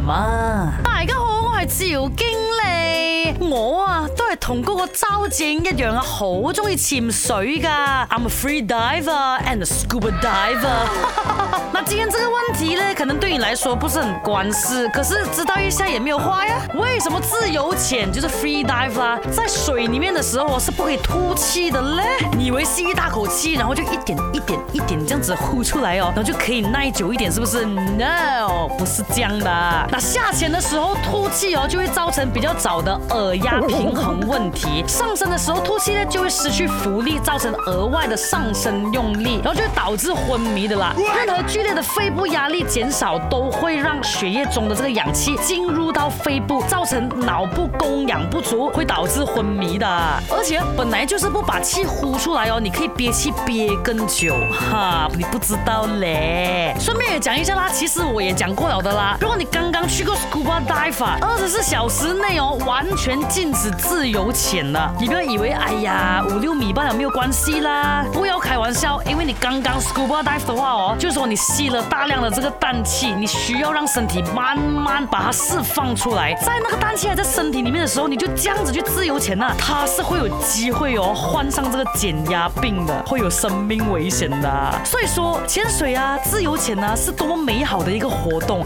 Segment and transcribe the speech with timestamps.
[0.00, 8.06] 嘛，大家好，我系赵经理，我啊都系同嗰个周展一样啊，好中意潜水噶。
[8.10, 10.86] I'm a free diver and a scuba diver。
[11.72, 16.56] 那今天这个问题呢，可能对你来说不是很关事，可是知道一下也没有坏呀。
[16.74, 19.18] 为什么自由潜就是 free dive 啦？
[19.34, 22.04] 在水里面的时候是不可以吐气的咧。
[22.38, 28.75] 以为吸一大口气，然后就一点一点一点这样子呼出来哦，然后就可以耐久一点，是不是？No。
[28.86, 29.50] 是这样的，
[29.90, 40.94] 那下潜的时候吐气哦，就会造成比较早的耳压平衡问题；上升的时候吐气呢，就会失去浮力，造成额外的上升用力，然后就导致昏迷的啦。
[40.96, 49.86] 任何剧烈的肺部压力减少，都会让血液中的这个氧气进入到肺部，造成脑部供氧不足，会导致昏迷的。
[50.30, 56.72] 而且本来就是不把气呼出来哦，你可以憋气憋更久哈，你不知道嘞。
[56.78, 58.68] 顺便也讲一下啦，其实我也讲过。
[58.68, 58.75] 了。
[58.76, 64.92] 好的啦，如果你刚刚去过 scuba d i v e 啊、二十四小时内哦，完全禁止自由潜的。
[65.00, 84.78] 你不要以为哎呀五六米有没有关系啦，不要开玩笑，因为你刚刚 scuba dive 的话哦，就是说你吸了大量的这个氮气，你需要让身体慢慢把它释放出来，在那个氮气还在身体里面的时候，你就这样子去自由潜呐，它是会有机会哦患上这个减压病的，会有生命危险的。
[84.84, 88.65] 所以说潜水啊，自由潜啊，是多么美好的一个活动。